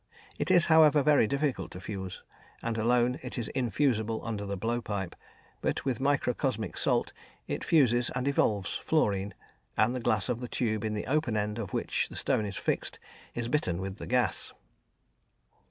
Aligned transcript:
It 0.39 0.49
is, 0.49 0.65
however, 0.65 1.03
very 1.03 1.27
difficult 1.27 1.69
to 1.73 1.79
fuse, 1.79 2.23
and 2.63 2.75
alone 2.75 3.19
it 3.21 3.37
is 3.37 3.49
infusible 3.49 4.19
under 4.25 4.47
the 4.47 4.57
blowpipe, 4.57 5.15
but 5.61 5.85
with 5.85 5.99
microcosmic 5.99 6.75
salt 6.75 7.13
it 7.45 7.63
fuses 7.63 8.09
and 8.15 8.27
evolves 8.27 8.73
fluorine, 8.77 9.35
and 9.77 9.93
the 9.93 9.99
glass 9.99 10.27
of 10.27 10.39
the 10.39 10.47
tube 10.47 10.83
in 10.83 10.95
the 10.95 11.05
open 11.05 11.37
end 11.37 11.59
of 11.59 11.71
which 11.71 12.09
the 12.09 12.15
stone 12.15 12.47
is 12.47 12.55
fixed 12.57 12.97
is 13.35 13.47
bitten 13.47 13.79
with 13.79 13.97
the 13.97 14.07
gas. 14.07 14.53